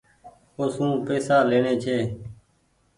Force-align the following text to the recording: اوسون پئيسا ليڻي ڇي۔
اوسون 0.59 0.91
پئيسا 1.05 1.37
ليڻي 1.49 1.73
ڇي۔ 1.83 1.97